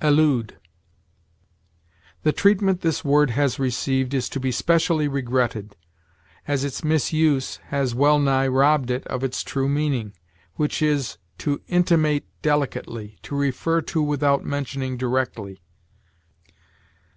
ALLUDE. 0.00 0.56
The 2.22 2.30
treatment 2.30 2.80
this 2.80 3.04
word 3.04 3.30
has 3.30 3.58
received 3.58 4.14
is 4.14 4.28
to 4.28 4.38
be 4.38 4.52
specially 4.52 5.08
regretted, 5.08 5.74
as 6.46 6.62
its 6.62 6.84
misuse 6.84 7.56
has 7.70 7.92
well 7.92 8.20
nigh 8.20 8.46
robbed 8.46 8.92
it 8.92 9.04
of 9.08 9.24
its 9.24 9.42
true 9.42 9.68
meaning, 9.68 10.12
which 10.54 10.80
is, 10.80 11.18
to 11.38 11.60
intimate 11.66 12.24
delicately, 12.40 13.18
to 13.22 13.34
refer 13.34 13.80
to 13.80 14.00
without 14.00 14.44
mentioning 14.44 14.96
directly. 14.96 15.60